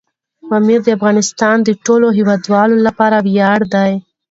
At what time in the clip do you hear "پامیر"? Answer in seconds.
0.49-0.79